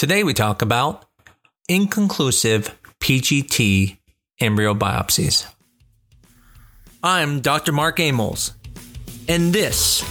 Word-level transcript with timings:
Today 0.00 0.24
we 0.24 0.32
talk 0.32 0.62
about 0.62 1.04
inconclusive 1.68 2.74
PGT 3.00 3.98
embryo 4.40 4.72
biopsies. 4.72 5.46
I'm 7.02 7.42
Dr. 7.42 7.72
Mark 7.72 8.00
Amols, 8.00 8.52
and 9.28 9.52
this 9.52 10.02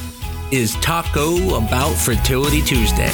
is 0.52 0.75
Taco 0.75 1.55
About 1.55 1.96
Fertility 1.96 2.62
Tuesday. 2.62 3.10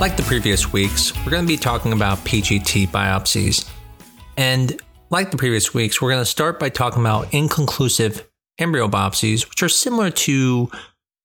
Like 0.00 0.16
the 0.16 0.22
previous 0.28 0.72
weeks, 0.72 1.12
we're 1.24 1.32
going 1.32 1.42
to 1.42 1.48
be 1.48 1.56
talking 1.56 1.92
about 1.92 2.18
PGT 2.18 2.86
biopsies. 2.86 3.68
And 4.36 4.80
like 5.10 5.30
the 5.30 5.36
previous 5.36 5.72
weeks, 5.72 6.00
we're 6.00 6.10
going 6.10 6.22
to 6.22 6.26
start 6.26 6.58
by 6.58 6.68
talking 6.68 7.00
about 7.00 7.32
inconclusive 7.32 8.28
embryo 8.58 8.88
biopsies, 8.88 9.48
which 9.48 9.62
are 9.62 9.68
similar 9.68 10.10
to 10.10 10.70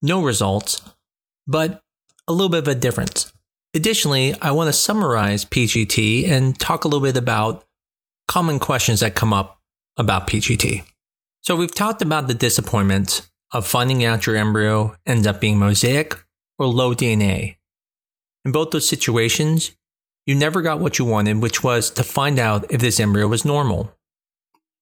no 0.01 0.21
results, 0.21 0.81
but 1.47 1.81
a 2.27 2.33
little 2.33 2.49
bit 2.49 2.59
of 2.59 2.67
a 2.67 2.75
difference. 2.75 3.33
Additionally, 3.73 4.35
I 4.41 4.51
want 4.51 4.67
to 4.67 4.73
summarize 4.73 5.45
PGT 5.45 6.29
and 6.29 6.59
talk 6.59 6.83
a 6.83 6.87
little 6.87 7.05
bit 7.05 7.17
about 7.17 7.65
common 8.27 8.59
questions 8.59 8.99
that 8.99 9.15
come 9.15 9.33
up 9.33 9.59
about 9.97 10.27
PGT. 10.27 10.83
So, 11.41 11.55
we've 11.55 11.73
talked 11.73 12.01
about 12.01 12.27
the 12.27 12.33
disappointment 12.33 13.29
of 13.51 13.67
finding 13.67 14.03
out 14.05 14.25
your 14.25 14.35
embryo 14.35 14.95
ends 15.05 15.25
up 15.25 15.41
being 15.41 15.57
mosaic 15.57 16.15
or 16.59 16.67
low 16.67 16.93
DNA. 16.93 17.57
In 18.45 18.51
both 18.51 18.71
those 18.71 18.87
situations, 18.87 19.71
you 20.31 20.37
never 20.37 20.61
got 20.61 20.79
what 20.79 20.97
you 20.97 21.03
wanted, 21.03 21.41
which 21.41 21.61
was 21.61 21.89
to 21.91 22.03
find 22.05 22.39
out 22.39 22.71
if 22.71 22.79
this 22.79 23.01
embryo 23.01 23.27
was 23.27 23.43
normal. 23.43 23.93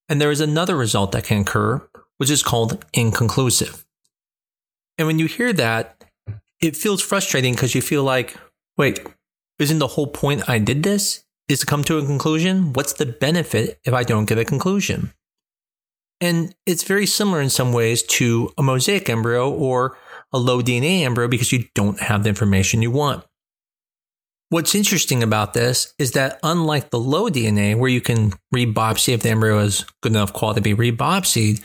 And 0.07 0.21
there 0.21 0.29
is 0.29 0.41
another 0.41 0.75
result 0.75 1.11
that 1.13 1.23
can 1.23 1.41
occur, 1.41 1.81
which 2.17 2.29
is 2.29 2.43
called 2.43 2.85
inconclusive. 2.93 3.83
And 4.99 5.07
when 5.07 5.17
you 5.17 5.25
hear 5.25 5.51
that, 5.53 6.03
it 6.61 6.77
feels 6.77 7.01
frustrating 7.01 7.55
because 7.55 7.73
you 7.73 7.81
feel 7.81 8.03
like, 8.03 8.37
wait, 8.77 8.99
isn't 9.57 9.79
the 9.79 9.87
whole 9.87 10.05
point 10.05 10.47
I 10.47 10.59
did 10.59 10.83
this? 10.83 11.25
Is 11.47 11.61
to 11.61 11.65
come 11.65 11.83
to 11.85 11.97
a 11.97 12.05
conclusion? 12.05 12.73
What's 12.73 12.93
the 12.93 13.07
benefit 13.07 13.79
if 13.83 13.91
I 13.91 14.03
don't 14.03 14.25
get 14.25 14.37
a 14.37 14.45
conclusion? 14.45 15.13
And 16.21 16.53
it's 16.67 16.83
very 16.83 17.07
similar 17.07 17.41
in 17.41 17.49
some 17.49 17.73
ways 17.73 18.03
to 18.03 18.53
a 18.55 18.61
mosaic 18.61 19.09
embryo 19.09 19.49
or 19.51 19.97
a 20.31 20.37
low 20.37 20.61
DNA 20.61 21.01
embryo 21.01 21.27
because 21.27 21.51
you 21.51 21.65
don't 21.73 21.99
have 22.01 22.21
the 22.21 22.29
information 22.29 22.83
you 22.83 22.91
want. 22.91 23.23
What's 24.51 24.73
interesting 24.73 25.21
about 25.21 25.53
this 25.53 25.93
is 25.99 26.13
that 26.13 26.39
unlike 26.41 26.89
the 26.89 26.99
low 26.99 27.29
DNA, 27.29 27.77
where 27.77 27.89
you 27.89 28.01
can 28.01 28.33
rebiopsy 28.53 29.13
if 29.13 29.21
the 29.21 29.29
embryo 29.29 29.59
is 29.59 29.85
good 30.01 30.11
enough 30.11 30.33
quality 30.33 30.59
to 30.61 30.75
be 30.75 30.91
rebiopsied, 30.91 31.63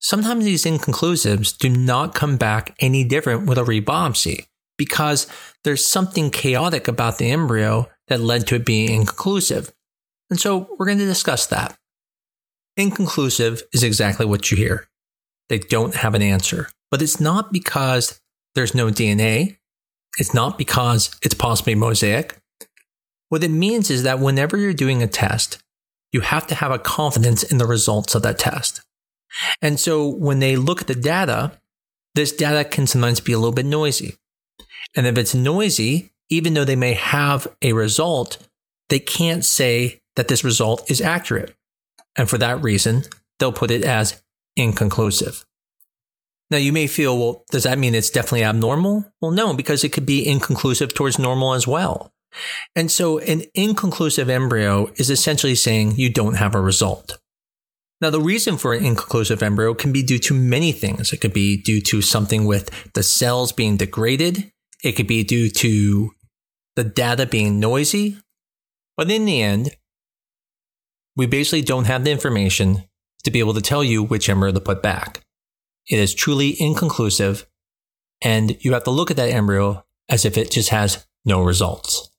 sometimes 0.00 0.44
these 0.44 0.66
inconclusives 0.66 1.56
do 1.56 1.70
not 1.70 2.14
come 2.14 2.36
back 2.36 2.76
any 2.80 3.02
different 3.02 3.46
with 3.46 3.56
a 3.56 3.62
rebiopsy 3.62 4.46
because 4.76 5.26
there's 5.64 5.86
something 5.86 6.30
chaotic 6.30 6.86
about 6.86 7.16
the 7.16 7.30
embryo 7.30 7.88
that 8.08 8.20
led 8.20 8.46
to 8.46 8.56
it 8.56 8.66
being 8.66 8.90
inconclusive. 8.90 9.72
And 10.28 10.38
so 10.38 10.68
we're 10.78 10.86
going 10.86 10.98
to 10.98 11.06
discuss 11.06 11.46
that. 11.46 11.78
Inconclusive 12.76 13.62
is 13.72 13.82
exactly 13.82 14.26
what 14.26 14.50
you 14.50 14.56
hear. 14.58 14.86
They 15.48 15.58
don't 15.58 15.94
have 15.94 16.14
an 16.14 16.22
answer, 16.22 16.68
but 16.90 17.00
it's 17.00 17.20
not 17.20 17.52
because 17.52 18.20
there's 18.54 18.74
no 18.74 18.88
DNA 18.88 19.57
it's 20.18 20.34
not 20.34 20.58
because 20.58 21.10
it's 21.22 21.34
possibly 21.34 21.74
mosaic. 21.74 22.36
What 23.28 23.44
it 23.44 23.50
means 23.50 23.90
is 23.90 24.02
that 24.02 24.18
whenever 24.18 24.56
you're 24.56 24.72
doing 24.72 25.02
a 25.02 25.06
test, 25.06 25.62
you 26.12 26.20
have 26.20 26.46
to 26.48 26.54
have 26.54 26.70
a 26.70 26.78
confidence 26.78 27.42
in 27.42 27.58
the 27.58 27.66
results 27.66 28.14
of 28.14 28.22
that 28.22 28.38
test. 28.38 28.82
And 29.60 29.78
so 29.78 30.08
when 30.08 30.38
they 30.40 30.56
look 30.56 30.80
at 30.80 30.86
the 30.86 30.94
data, 30.94 31.52
this 32.14 32.32
data 32.32 32.68
can 32.68 32.86
sometimes 32.86 33.20
be 33.20 33.32
a 33.32 33.38
little 33.38 33.52
bit 33.52 33.66
noisy. 33.66 34.16
And 34.96 35.06
if 35.06 35.18
it's 35.18 35.34
noisy, 35.34 36.10
even 36.30 36.54
though 36.54 36.64
they 36.64 36.76
may 36.76 36.94
have 36.94 37.46
a 37.62 37.74
result, 37.74 38.38
they 38.88 38.98
can't 38.98 39.44
say 39.44 40.00
that 40.16 40.28
this 40.28 40.42
result 40.42 40.90
is 40.90 41.00
accurate. 41.00 41.54
And 42.16 42.28
for 42.28 42.38
that 42.38 42.62
reason, 42.62 43.04
they'll 43.38 43.52
put 43.52 43.70
it 43.70 43.84
as 43.84 44.20
inconclusive. 44.56 45.44
Now, 46.50 46.56
you 46.56 46.72
may 46.72 46.86
feel, 46.86 47.18
well, 47.18 47.44
does 47.50 47.64
that 47.64 47.78
mean 47.78 47.94
it's 47.94 48.10
definitely 48.10 48.44
abnormal? 48.44 49.04
Well, 49.20 49.30
no, 49.30 49.52
because 49.52 49.84
it 49.84 49.92
could 49.92 50.06
be 50.06 50.26
inconclusive 50.26 50.94
towards 50.94 51.18
normal 51.18 51.54
as 51.54 51.66
well. 51.66 52.10
And 52.74 52.90
so 52.90 53.18
an 53.18 53.42
inconclusive 53.54 54.30
embryo 54.30 54.90
is 54.96 55.10
essentially 55.10 55.54
saying 55.54 55.96
you 55.96 56.10
don't 56.10 56.34
have 56.34 56.54
a 56.54 56.60
result. 56.60 57.18
Now, 58.00 58.10
the 58.10 58.20
reason 58.20 58.56
for 58.56 58.74
an 58.74 58.84
inconclusive 58.84 59.42
embryo 59.42 59.74
can 59.74 59.92
be 59.92 60.02
due 60.02 60.20
to 60.20 60.34
many 60.34 60.72
things. 60.72 61.12
It 61.12 61.20
could 61.20 61.32
be 61.32 61.60
due 61.60 61.80
to 61.82 62.00
something 62.00 62.46
with 62.46 62.70
the 62.94 63.02
cells 63.02 63.52
being 63.52 63.76
degraded. 63.76 64.52
It 64.84 64.92
could 64.92 65.08
be 65.08 65.24
due 65.24 65.50
to 65.50 66.10
the 66.76 66.84
data 66.84 67.26
being 67.26 67.58
noisy. 67.58 68.18
But 68.96 69.10
in 69.10 69.24
the 69.24 69.42
end, 69.42 69.70
we 71.16 71.26
basically 71.26 71.62
don't 71.62 71.86
have 71.86 72.04
the 72.04 72.12
information 72.12 72.84
to 73.24 73.30
be 73.32 73.40
able 73.40 73.54
to 73.54 73.60
tell 73.60 73.82
you 73.82 74.04
which 74.04 74.28
embryo 74.28 74.52
to 74.52 74.60
put 74.60 74.80
back. 74.80 75.20
It 75.88 75.98
is 75.98 76.14
truly 76.14 76.60
inconclusive, 76.60 77.46
and 78.22 78.56
you 78.60 78.72
have 78.74 78.84
to 78.84 78.90
look 78.90 79.10
at 79.10 79.16
that 79.16 79.30
embryo 79.30 79.84
as 80.08 80.24
if 80.24 80.36
it 80.36 80.50
just 80.50 80.70
has 80.70 81.06
no 81.24 81.42
results. 81.42 82.10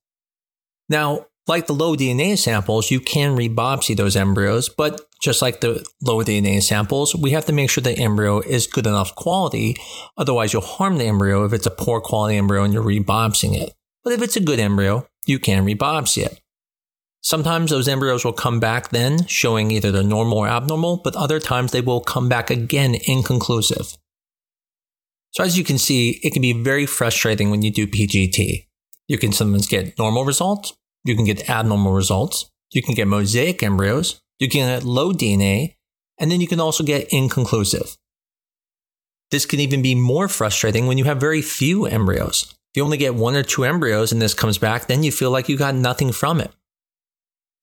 Now, 0.87 1.27
like 1.47 1.65
the 1.65 1.73
low 1.73 1.95
DNA 1.95 2.37
samples, 2.37 2.91
you 2.91 2.99
can 2.99 3.35
rebiopsy 3.35 3.97
those 3.97 4.15
embryos, 4.15 4.69
but 4.69 5.01
just 5.19 5.41
like 5.41 5.61
the 5.61 5.83
low 6.01 6.23
DNA 6.23 6.61
samples, 6.61 7.15
we 7.15 7.31
have 7.31 7.45
to 7.45 7.53
make 7.53 7.69
sure 7.69 7.81
the 7.81 7.97
embryo 7.97 8.39
is 8.39 8.67
good 8.67 8.85
enough 8.85 9.15
quality. 9.15 9.75
Otherwise, 10.17 10.53
you'll 10.53 10.61
harm 10.61 10.97
the 10.97 11.05
embryo 11.05 11.43
if 11.45 11.53
it's 11.53 11.65
a 11.65 11.71
poor 11.71 12.01
quality 12.01 12.37
embryo 12.37 12.63
and 12.63 12.73
you're 12.73 12.83
rebiopsying 12.83 13.55
it. 13.55 13.73
But 14.03 14.13
if 14.13 14.21
it's 14.21 14.35
a 14.35 14.41
good 14.41 14.59
embryo, 14.59 15.07
you 15.25 15.39
can 15.39 15.65
rebiopsy 15.65 16.23
it. 16.23 16.39
Sometimes 17.21 17.71
those 17.71 17.87
embryos 17.87 18.23
will 18.23 18.33
come 18.33 18.59
back 18.59 18.89
then, 18.89 19.25
showing 19.25 19.71
either 19.71 19.91
they're 19.91 20.03
normal 20.03 20.37
or 20.37 20.47
abnormal, 20.47 20.97
but 21.03 21.15
other 21.15 21.39
times 21.39 21.71
they 21.71 21.81
will 21.81 21.99
come 21.99 22.29
back 22.29 22.49
again 22.49 22.95
inconclusive. 23.03 23.97
So 25.31 25.43
as 25.43 25.57
you 25.57 25.63
can 25.63 25.77
see, 25.77 26.19
it 26.23 26.33
can 26.33 26.41
be 26.41 26.53
very 26.53 26.85
frustrating 26.85 27.51
when 27.51 27.61
you 27.61 27.71
do 27.71 27.87
PGT. 27.87 28.65
You 29.07 29.17
can 29.17 29.31
sometimes 29.31 29.67
get 29.67 29.97
normal 29.97 30.25
results, 30.25 30.73
you 31.03 31.15
can 31.15 31.25
get 31.25 31.49
abnormal 31.49 31.93
results, 31.93 32.49
you 32.71 32.81
can 32.81 32.95
get 32.95 33.07
mosaic 33.07 33.61
embryos, 33.61 34.21
you 34.39 34.47
can 34.47 34.67
get 34.67 34.83
low 34.83 35.11
DNA, 35.11 35.75
and 36.17 36.31
then 36.31 36.41
you 36.41 36.47
can 36.47 36.59
also 36.59 36.83
get 36.83 37.07
inconclusive. 37.11 37.97
This 39.31 39.45
can 39.45 39.59
even 39.59 39.81
be 39.81 39.93
more 39.93 40.27
frustrating 40.27 40.87
when 40.87 40.97
you 40.97 41.03
have 41.03 41.19
very 41.19 41.41
few 41.41 41.85
embryos. 41.85 42.55
If 42.71 42.77
you 42.77 42.83
only 42.83 42.97
get 42.97 43.15
one 43.15 43.35
or 43.35 43.43
two 43.43 43.65
embryos 43.65 44.11
and 44.11 44.21
this 44.21 44.33
comes 44.33 44.57
back, 44.57 44.87
then 44.87 45.03
you 45.03 45.11
feel 45.11 45.31
like 45.31 45.49
you 45.49 45.57
got 45.57 45.75
nothing 45.75 46.11
from 46.11 46.39
it. 46.39 46.51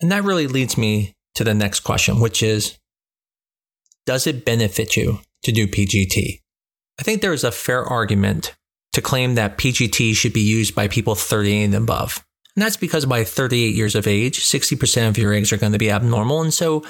And 0.00 0.12
that 0.12 0.24
really 0.24 0.46
leads 0.46 0.76
me 0.76 1.14
to 1.34 1.44
the 1.44 1.54
next 1.54 1.80
question, 1.80 2.20
which 2.20 2.42
is 2.42 2.78
Does 4.04 4.26
it 4.26 4.44
benefit 4.44 4.96
you 4.96 5.20
to 5.42 5.52
do 5.52 5.66
PGT? 5.66 6.40
I 6.98 7.02
think 7.02 7.20
there 7.20 7.32
is 7.32 7.44
a 7.44 7.52
fair 7.52 7.84
argument 7.84 8.54
to 8.92 9.02
claim 9.02 9.34
that 9.34 9.58
PGT 9.58 10.14
should 10.14 10.32
be 10.32 10.40
used 10.40 10.74
by 10.74 10.88
people 10.88 11.14
38 11.14 11.64
and 11.64 11.74
above. 11.74 12.24
And 12.54 12.64
that's 12.64 12.78
because 12.78 13.04
by 13.04 13.24
38 13.24 13.74
years 13.74 13.94
of 13.94 14.06
age, 14.06 14.40
60% 14.40 15.08
of 15.08 15.18
your 15.18 15.34
eggs 15.34 15.52
are 15.52 15.58
going 15.58 15.72
to 15.72 15.78
be 15.78 15.90
abnormal. 15.90 16.40
And 16.40 16.54
so 16.54 16.82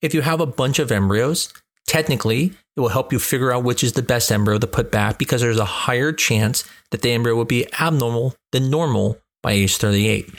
if 0.00 0.14
you 0.14 0.22
have 0.22 0.40
a 0.40 0.46
bunch 0.46 0.78
of 0.78 0.90
embryos, 0.90 1.52
technically 1.86 2.52
it 2.76 2.80
will 2.80 2.88
help 2.88 3.12
you 3.12 3.18
figure 3.18 3.52
out 3.52 3.64
which 3.64 3.84
is 3.84 3.92
the 3.92 4.02
best 4.02 4.32
embryo 4.32 4.58
to 4.58 4.66
put 4.66 4.90
back 4.90 5.18
because 5.18 5.42
there's 5.42 5.58
a 5.58 5.64
higher 5.66 6.12
chance 6.12 6.64
that 6.90 7.02
the 7.02 7.10
embryo 7.10 7.34
will 7.34 7.44
be 7.44 7.66
abnormal 7.78 8.34
than 8.52 8.70
normal 8.70 9.18
by 9.42 9.52
age 9.52 9.76
38. 9.76 10.30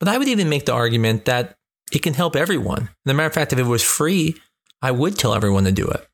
But 0.00 0.08
I 0.08 0.18
would 0.18 0.28
even 0.28 0.48
make 0.48 0.66
the 0.66 0.72
argument 0.72 1.26
that 1.26 1.56
it 1.92 2.02
can 2.02 2.14
help 2.14 2.34
everyone. 2.34 2.88
As 3.06 3.10
a 3.10 3.14
matter 3.14 3.28
of 3.28 3.34
fact, 3.34 3.52
if 3.52 3.58
it 3.58 3.64
was 3.64 3.82
free, 3.82 4.36
I 4.82 4.90
would 4.90 5.16
tell 5.16 5.34
everyone 5.34 5.64
to 5.64 5.72
do 5.72 5.86
it. 5.86 6.06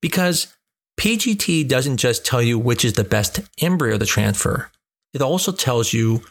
Because 0.00 0.54
PGT 0.98 1.68
doesn't 1.68 1.96
just 1.96 2.24
tell 2.24 2.40
you 2.40 2.58
which 2.58 2.84
is 2.84 2.94
the 2.94 3.04
best 3.04 3.40
embryo 3.60 3.98
to 3.98 4.06
transfer, 4.06 4.70
it 5.12 5.22
also 5.22 5.52
tells 5.52 5.92
you 5.92 6.22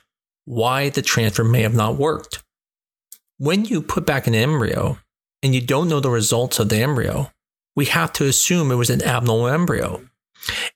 why 0.45 0.89
the 0.89 1.01
transfer 1.01 1.44
may 1.44 1.62
have 1.62 1.75
not 1.75 1.98
worked. 1.98 2.44
When 3.38 3.66
you 3.66 3.81
put 3.81 4.06
back 4.06 4.28
an 4.28 4.36
embryo 4.36 4.98
and 5.44 5.54
you 5.54 5.62
don't 5.62 5.90
know 5.90 6.00
the 6.00 6.10
results 6.10 6.60
of 6.60 6.69
the 6.69 6.78
embryo, 6.78 7.31
we 7.75 7.86
have 7.86 8.13
to 8.13 8.25
assume 8.25 8.72
it 8.72 8.75
was 8.75 8.90
an 8.90 9.04
abnormal 9.04 9.48
embryo. 9.48 10.01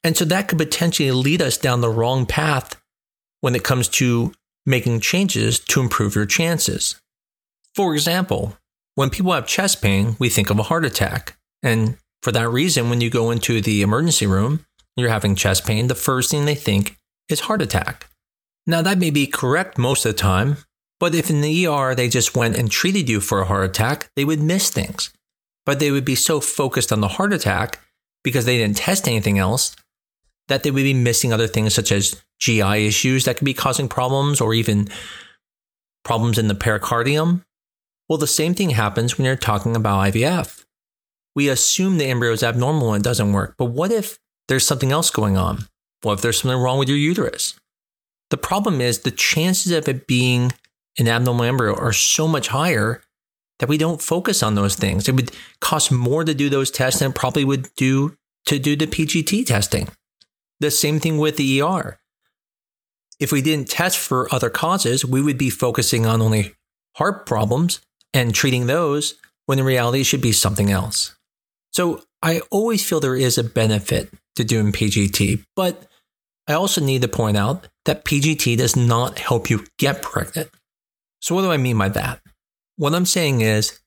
And 0.04 0.18
so 0.18 0.26
that 0.26 0.48
could 0.48 0.58
potentially 0.58 1.12
lead 1.12 1.42
us 1.42 1.58
down 1.58 1.82
the 1.82 1.90
wrong 1.90 2.26
path 2.26 2.80
when 3.40 3.56
it 3.56 3.64
comes 3.64 3.88
to 3.90 4.34
making 4.66 5.00
changes 5.00 5.60
to 5.60 5.82
improve 5.82 6.16
your 6.16 6.26
chances. 6.26 7.00
For 7.76 7.94
example, 7.94 8.58
when 8.96 9.10
people 9.10 9.32
have 9.34 9.48
chest 9.48 9.82
pain, 9.82 10.16
we 10.20 10.30
think 10.30 10.50
of 10.50 10.60
a 10.60 10.64
heart 10.64 10.86
attack. 10.86 11.38
And 11.64 11.98
for 12.22 12.32
that 12.34 12.50
reason, 12.50 12.90
when 12.90 13.02
you 13.02 13.10
go 13.10 13.32
into 13.32 13.62
the 13.62 13.82
emergency 13.82 14.28
room, 14.28 14.66
you're 14.98 15.10
having 15.10 15.36
chest 15.36 15.66
pain, 15.66 15.88
the 15.88 15.96
first 15.96 16.30
thing 16.30 16.46
they 16.46 16.56
think 16.56 16.98
is 17.30 17.42
heart 17.42 17.62
attack. 17.62 18.10
Now, 18.68 18.82
that 18.82 19.00
may 19.00 19.10
be 19.10 19.26
correct 19.26 19.78
most 19.78 20.06
of 20.06 20.12
the 20.12 20.18
time, 20.18 20.58
But 21.02 21.16
if 21.16 21.32
in 21.32 21.42
the 21.42 21.66
ER 21.66 21.96
they 21.96 22.08
just 22.08 22.36
went 22.36 22.56
and 22.56 22.70
treated 22.70 23.10
you 23.10 23.22
for 23.22 23.42
a 23.42 23.46
heart 23.46 23.66
attack, 23.66 24.12
they 24.16 24.24
would 24.24 24.40
miss 24.40 24.70
things. 24.70 25.12
But 25.66 25.80
they 25.80 25.90
would 25.90 26.06
be 26.06 26.14
so 26.14 26.40
focused 26.40 26.94
on 26.94 27.02
the 27.02 27.08
heart 27.08 27.34
attack 27.34 27.80
because 28.24 28.46
they 28.46 28.60
didn't 28.60 28.78
test 28.78 29.08
anything 29.08 29.40
else 29.40 29.76
that 30.48 30.64
they 30.64 30.72
would 30.72 30.84
be 30.84 30.94
missing 30.94 31.32
other 31.32 31.48
things 31.48 31.74
such 31.74 31.92
as 31.92 32.22
GI 32.40 32.88
issues 32.88 33.26
that 33.26 33.38
could 33.38 33.46
be 33.46 33.54
causing 33.54 33.88
problems 33.88 34.42
or 34.42 34.54
even 34.54 34.88
problems 36.04 36.38
in 36.38 36.48
the 36.48 36.56
pericardium. 36.56 37.44
Well, 38.10 38.18
the 38.18 38.28
same 38.28 38.54
thing 38.54 38.72
happens 38.72 39.18
when 39.18 39.26
you're 39.26 39.36
talking 39.36 39.76
about 39.76 40.12
IVF. 40.12 40.66
We 41.36 41.48
assume 41.48 41.98
the 41.98 42.06
embryo 42.06 42.34
is 42.34 42.44
abnormal 42.44 42.94
and 42.94 43.06
it 43.06 43.08
doesn't 43.08 43.32
work, 43.32 43.56
but 43.58 43.66
what 43.66 43.92
if 43.92 44.20
there's 44.48 44.66
something 44.66 44.92
else 44.92 45.10
going 45.10 45.38
on? 45.38 45.68
What 46.02 46.14
if 46.14 46.22
there's 46.22 46.42
something 46.42 46.60
wrong 46.60 46.80
with 46.80 46.90
your 46.90 46.98
uterus? 46.98 47.56
The 48.32 48.38
problem 48.38 48.82
is 48.82 49.00
the 49.00 49.12
chances 49.12 49.72
of 49.72 49.88
it 49.88 50.08
being 50.08 50.52
an 50.98 51.08
abnormal 51.08 51.46
embryo 51.46 51.76
are 51.76 51.94
so 51.94 52.28
much 52.28 52.50
higher 52.50 53.02
that 53.60 53.70
we 53.70 53.78
don't 53.78 54.02
focus 54.02 54.42
on 54.42 54.56
those 54.56 54.76
things. 54.76 55.08
It 55.08 55.16
would 55.16 55.32
cost 55.62 55.92
more 55.92 56.24
to 56.26 56.34
do 56.34 56.50
those 56.50 56.72
tests 56.72 57.00
than 57.00 57.12
it 57.12 57.16
probably 57.16 57.46
would 57.46 57.70
do 57.76 58.18
to 58.48 58.58
do 58.58 58.76
the 58.76 58.88
PGT 58.88 59.46
testing. 59.46 59.88
The 60.62 60.72
same 60.72 61.00
thing 61.00 61.18
with 61.18 61.38
the 61.38 61.62
ER. 61.62 62.00
If 63.20 63.32
we 63.32 63.42
didn't 63.42 63.68
test 63.68 63.98
for 63.98 64.34
other 64.34 64.50
causes, 64.52 65.04
we 65.04 65.22
would 65.22 65.38
be 65.38 65.50
focusing 65.50 66.06
on 66.06 66.22
only 66.22 66.54
heart 66.96 67.26
problems 67.26 67.82
and 68.14 68.34
treating 68.34 68.68
those 68.68 69.16
when 69.48 69.58
in 69.58 69.66
reality 69.66 70.02
it 70.02 70.06
should 70.06 70.22
be 70.22 70.32
something 70.32 70.70
else. 70.70 71.16
So 71.72 72.04
I 72.22 72.42
always 72.52 72.88
feel 72.88 73.00
there 73.00 73.16
is 73.16 73.40
a 73.40 73.44
benefit 73.44 74.14
to 74.36 74.44
doing 74.44 74.72
PGT, 74.72 75.44
but 75.56 75.88
I 76.48 76.54
also 76.54 76.80
need 76.80 77.02
to 77.02 77.08
point 77.08 77.38
out 77.38 77.68
that 77.86 78.06
PGT 78.06 78.56
does 78.58 78.76
not 78.76 79.18
help 79.18 79.50
you 79.50 79.66
get 79.80 80.04
pregnant. 80.04 80.50
So, 81.22 81.34
what 81.34 81.42
do 81.42 81.52
I 81.52 81.58
mean 81.58 81.78
by 81.78 81.90
that? 81.90 82.22
What 82.78 82.94
I'm 82.94 83.06
saying 83.06 83.42
is 83.42 83.80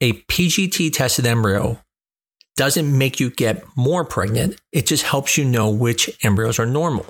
a 0.00 0.12
PGT 0.12 0.92
tested 0.92 1.26
embryo 1.26 1.78
doesn't 2.56 2.96
make 2.96 3.20
you 3.20 3.30
get 3.30 3.64
more 3.76 4.04
pregnant, 4.04 4.56
it 4.72 4.86
just 4.86 5.04
helps 5.04 5.36
you 5.36 5.44
know 5.44 5.70
which 5.70 6.10
embryos 6.22 6.58
are 6.58 6.66
normal. 6.66 7.06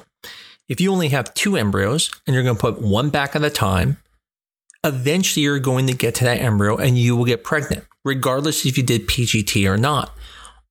If 0.68 0.80
you 0.80 0.90
only 0.92 1.08
have 1.08 1.34
two 1.34 1.56
embryos 1.56 2.10
and 2.26 2.34
you're 2.34 2.42
going 2.42 2.56
to 2.56 2.60
put 2.60 2.80
one 2.80 3.10
back 3.10 3.36
at 3.36 3.44
a 3.44 3.50
time, 3.50 3.98
eventually 4.82 5.42
you're 5.42 5.58
going 5.58 5.86
to 5.86 5.94
get 5.94 6.14
to 6.16 6.24
that 6.24 6.40
embryo 6.40 6.76
and 6.76 6.98
you 6.98 7.16
will 7.16 7.26
get 7.26 7.44
pregnant, 7.44 7.84
regardless 8.04 8.64
if 8.64 8.78
you 8.78 8.84
did 8.84 9.06
PGT 9.06 9.68
or 9.68 9.76
not. 9.76 10.14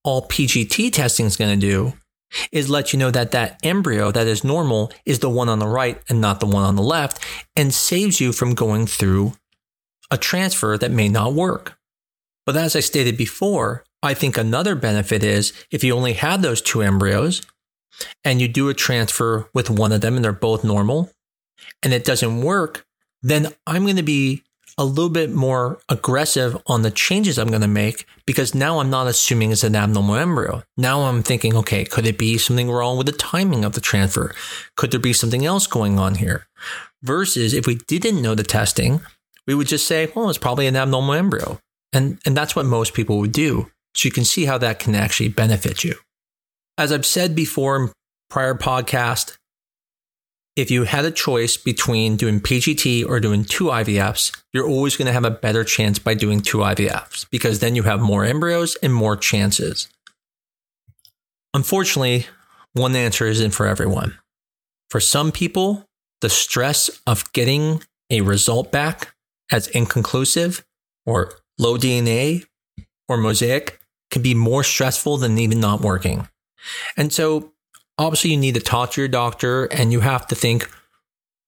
All 0.04 0.28
PGT 0.28 0.92
testing 0.92 1.28
is 1.28 1.38
going 1.38 1.60
to 1.60 1.68
do 1.68 1.94
is 2.52 2.70
let 2.70 2.92
you 2.92 3.00
know 3.00 3.12
that 3.12 3.32
that 3.32 3.60
embryo 3.64 4.12
that 4.12 4.26
is 4.26 4.44
normal 4.44 4.92
is 5.06 5.20
the 5.20 5.30
one 5.30 5.50
on 5.50 5.60
the 5.60 5.68
right 5.68 6.02
and 6.10 6.20
not 6.20 6.40
the 6.40 6.48
one 6.48 6.64
on 6.64 6.76
the 6.76 6.82
left 6.82 7.20
and 7.56 7.74
saves 7.74 8.20
you 8.20 8.32
from 8.32 8.56
going 8.56 8.88
through 8.88 9.34
a 10.10 10.18
transfer 10.18 10.78
that 10.78 10.92
may 10.92 11.08
not 11.08 11.34
work. 11.34 11.78
But 12.46 12.58
as 12.58 12.76
I 12.76 12.82
stated 12.82 13.18
before, 13.18 13.84
I 14.04 14.14
think 14.14 14.38
another 14.38 14.76
benefit 14.76 15.24
is 15.24 15.54
if 15.72 15.84
you 15.84 15.96
only 15.96 16.14
have 16.14 16.42
those 16.42 16.62
two 16.62 16.82
embryos 16.82 17.42
and 18.26 18.42
you 18.42 18.50
do 18.50 18.68
a 18.68 18.74
transfer 18.74 19.50
with 19.54 19.70
one 19.70 19.94
of 19.94 20.02
them 20.02 20.16
and 20.16 20.26
they're 20.26 20.34
both 20.34 20.66
normal 20.66 21.10
and 21.82 21.94
it 21.94 22.04
doesn't 22.04 22.42
work, 22.42 22.86
then 23.22 23.54
I'm 23.66 23.84
going 23.84 23.96
to 23.96 24.04
be 24.04 24.44
a 24.78 24.84
little 24.84 25.10
bit 25.10 25.32
more 25.32 25.80
aggressive 25.88 26.58
on 26.68 26.82
the 26.82 26.92
changes 26.92 27.38
I'm 27.38 27.48
going 27.48 27.62
to 27.62 27.68
make 27.68 28.06
because 28.26 28.54
now 28.54 28.80
I'm 28.80 28.90
not 28.90 29.08
assuming 29.08 29.52
it's 29.52 29.64
an 29.64 29.76
abnormal 29.76 30.16
embryo. 30.16 30.64
Now 30.76 31.04
I'm 31.04 31.24
thinking, 31.24 31.56
okay, 31.58 31.86
could 31.86 32.06
it 32.06 32.18
be 32.18 32.38
something 32.38 32.70
wrong 32.70 32.98
with 32.98 33.06
the 33.06 33.14
timing 33.14 33.64
of 33.64 33.74
the 33.74 33.82
transfer? 33.82 34.34
Could 34.76 34.92
there 34.92 35.00
be 35.00 35.14
something 35.14 35.46
else 35.46 35.68
going 35.68 35.98
on 35.98 36.16
here? 36.16 36.48
Versus 37.04 37.54
if 37.54 37.68
we 37.68 37.76
didn't 37.76 38.22
know 38.22 38.36
the 38.36 38.44
testing, 38.44 39.02
we 39.48 39.54
would 39.54 39.68
just 39.68 39.88
say, 39.88 40.12
well, 40.14 40.30
it's 40.30 40.38
probably 40.38 40.68
an 40.68 40.76
abnormal 40.76 41.14
embryo. 41.14 41.60
And, 41.94 42.20
and 42.26 42.36
that's 42.36 42.56
what 42.56 42.66
most 42.66 42.94
people 42.94 43.20
would 43.20 43.32
do. 43.32 43.70
So 43.96 44.08
you 44.08 44.12
can 44.12 44.26
see 44.26 44.46
how 44.46 44.58
that 44.58 44.80
can 44.80 44.96
actually 44.96 45.30
benefit 45.30 45.84
you. 45.84 45.96
As 46.78 46.92
I've 46.92 47.06
said 47.06 47.36
before 47.36 47.76
in 47.78 47.92
prior 48.30 48.56
podcast, 48.56 49.38
if 50.56 50.70
you 50.70 50.84
had 50.84 51.06
a 51.06 51.12
choice 51.12 51.58
between 51.58 52.16
doing 52.16 52.40
PGT 52.40 53.08
or 53.08 53.20
doing 53.20 53.44
two 53.44 53.66
IVFs, 53.66 54.36
you're 54.54 54.68
always 54.68 54.96
going 54.96 55.08
to 55.08 55.14
have 55.14 55.26
a 55.26 55.32
better 55.32 55.64
chance 55.64 55.98
by 55.98 56.14
doing 56.14 56.42
two 56.42 56.60
IVFs 56.60 57.28
because 57.32 57.60
then 57.60 57.76
you 57.76 57.84
have 57.84 58.02
more 58.02 58.24
embryos 58.24 58.76
and 58.84 58.94
more 58.94 59.18
chances. 59.18 59.88
Unfortunately, 61.54 62.28
one 62.74 62.96
answer 62.96 63.26
isn't 63.26 63.52
for 63.52 63.68
everyone. 63.68 64.18
For 64.90 65.00
some 65.00 65.32
people, 65.32 65.86
the 66.22 66.30
stress 66.30 66.90
of 67.06 67.32
getting 67.34 67.84
a 68.10 68.22
result 68.22 68.72
back 68.72 69.14
as 69.52 69.68
inconclusive 69.68 70.64
or 71.06 71.34
low 71.58 71.78
DNA 71.78 72.46
or 73.10 73.18
mosaic 73.18 73.80
can 74.14 74.22
be 74.22 74.34
more 74.34 74.64
stressful 74.64 75.18
than 75.18 75.38
even 75.38 75.60
not 75.60 75.82
working. 75.82 76.28
And 76.96 77.12
so 77.12 77.52
obviously 77.98 78.32
you 78.32 78.38
need 78.38 78.56
to 78.56 78.62
talk 78.62 78.92
to 78.92 79.02
your 79.02 79.10
doctor 79.10 79.66
and 79.66 79.92
you 79.92 80.00
have 80.00 80.28
to 80.28 80.36
think, 80.36 80.70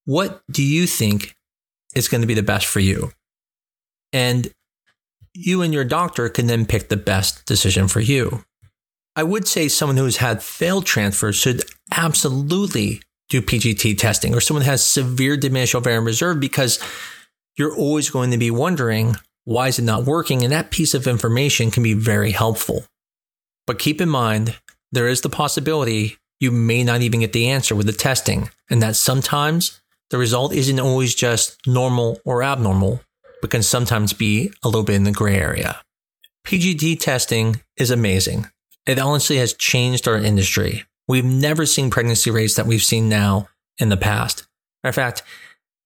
what 0.06 0.42
do 0.52 0.64
you 0.64 0.88
think 0.88 1.38
is 1.96 2.08
going 2.08 2.22
to 2.22 2.28
be 2.28 2.34
the 2.34 2.44
best 2.44 2.66
for 2.66 2.80
you? 2.80 3.12
And 4.12 4.52
you 5.34 5.62
and 5.62 5.74
your 5.74 5.86
doctor 5.86 6.28
can 6.28 6.48
then 6.48 6.66
pick 6.66 6.90
the 6.90 6.98
best 6.98 7.46
decision 7.46 7.88
for 7.88 8.00
you. 8.00 8.44
I 9.16 9.24
would 9.24 9.48
say 9.48 9.68
someone 9.68 9.98
who's 9.98 10.18
had 10.18 10.44
failed 10.44 10.86
transfers 10.86 11.36
should 11.36 11.64
absolutely 11.92 13.02
do 13.30 13.42
PGT 13.42 13.98
testing 13.98 14.36
or 14.36 14.42
someone 14.42 14.66
has 14.66 14.84
severe 14.84 15.38
diminished 15.38 15.76
ovarian 15.76 16.04
reserve 16.04 16.40
because 16.40 16.80
you're 17.58 17.76
always 17.76 18.10
going 18.10 18.32
to 18.32 18.38
be 18.38 18.52
wondering 18.52 19.16
why 19.46 19.68
is 19.68 19.80
it 19.80 19.84
not 19.84 20.06
working? 20.06 20.44
And 20.44 20.52
that 20.52 20.72
piece 20.72 20.94
of 20.94 21.08
information 21.08 21.72
can 21.72 21.84
be 21.84 21.94
very 21.94 22.32
helpful. 22.32 22.86
But 23.66 23.80
keep 23.80 24.02
in 24.02 24.10
mind, 24.10 24.56
there 24.92 25.08
is 25.08 25.22
the 25.22 25.30
possibility 25.30 26.18
you 26.40 26.52
may 26.52 26.84
not 26.84 27.02
even 27.02 27.22
get 27.22 27.34
the 27.34 27.48
answer 27.48 27.76
with 27.76 27.86
the 27.86 27.94
testing, 27.94 28.50
and 28.70 28.82
that 28.82 28.96
sometimes 28.96 29.82
the 30.10 30.18
result 30.18 30.54
isn't 30.54 30.80
always 30.80 31.16
just 31.16 31.58
normal 31.66 32.20
or 32.26 32.44
abnormal, 32.44 33.02
but 33.42 33.52
can 33.52 33.64
sometimes 33.64 34.14
be 34.14 34.52
a 34.64 34.68
little 34.68 34.84
bit 34.84 34.96
in 34.96 35.04
the 35.04 35.12
gray 35.12 35.36
area. 35.36 35.82
PGD 36.46 37.00
testing 37.00 37.62
is 37.78 37.90
amazing. 37.90 38.48
It 38.86 39.00
honestly 39.00 39.38
has 39.38 39.54
changed 39.54 40.08
our 40.08 40.18
industry. 40.18 40.84
We've 41.08 41.26
never 41.26 41.66
seen 41.66 41.90
pregnancy 41.90 42.30
rates 42.30 42.56
that 42.56 42.68
we've 42.68 42.84
seen 42.84 43.10
now 43.10 43.48
in 43.80 43.90
the 43.90 43.98
past. 43.98 44.46
In 44.84 44.92
fact, 44.92 45.24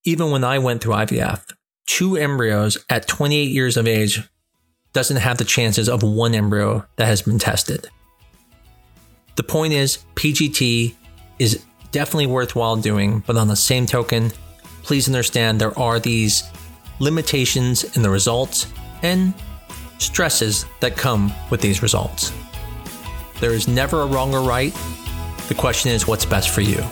even 0.03 0.31
when 0.31 0.43
I 0.43 0.59
went 0.59 0.81
through 0.81 0.95
IVF, 0.95 1.45
two 1.89 2.15
embryos 2.15 2.77
at 2.87 3.07
28 3.07 3.45
years 3.45 3.75
of 3.75 3.87
age 3.87 4.21
doesn't 4.93 5.17
have 5.17 5.39
the 5.39 5.43
chances 5.43 5.89
of 5.89 6.03
one 6.03 6.35
embryo 6.35 6.85
that 6.97 7.07
has 7.07 7.23
been 7.23 7.39
tested. 7.39 7.89
The 9.37 9.43
point 9.43 9.73
is, 9.73 9.97
PGT 10.13 10.93
is 11.39 11.63
definitely 11.91 12.27
worthwhile 12.27 12.75
doing, 12.75 13.23
but 13.25 13.37
on 13.37 13.47
the 13.47 13.55
same 13.55 13.87
token, 13.87 14.31
please 14.83 15.07
understand 15.07 15.59
there 15.59 15.77
are 15.79 15.99
these 15.99 16.43
limitations 16.99 17.83
in 17.97 18.03
the 18.03 18.09
results 18.09 18.67
and 19.01 19.33
stresses 19.97 20.67
that 20.81 20.95
come 20.95 21.33
with 21.49 21.59
these 21.59 21.81
results. 21.81 22.31
There 23.39 23.51
is 23.51 23.67
never 23.67 24.01
a 24.01 24.05
wrong 24.05 24.35
or 24.35 24.41
right. 24.41 24.73
The 25.47 25.55
question 25.55 25.89
is 25.89 26.07
what's 26.07 26.25
best 26.25 26.51
for 26.51 26.61
you. 26.61 26.83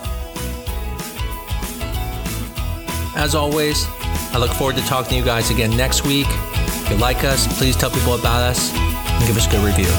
As 3.16 3.36
always, 3.36 3.86
I 4.34 4.38
look 4.40 4.52
forward 4.52 4.76
to 4.76 4.82
talking 4.84 5.12
to 5.12 5.16
you 5.16 5.24
guys 5.24 5.50
again 5.50 5.76
next 5.76 6.06
week. 6.06 6.28
If 6.30 6.90
you 6.92 6.98
like 6.98 7.24
us, 7.24 7.48
please 7.58 7.76
tell 7.76 7.90
people 7.90 8.16
about 8.16 8.42
us 8.42 8.74
and 8.74 9.28
give 9.28 9.38
us 9.38 9.48
a 9.48 9.50
good 9.50 9.66
review. 9.66 9.92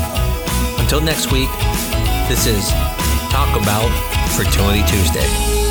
Until 0.79 1.01
next 1.01 1.33
week, 1.33 1.51
this 2.29 2.47
is 2.47 2.71
Talk 3.31 3.61
About 3.61 3.91
Fertility 4.37 4.83
Tuesday. 4.87 5.68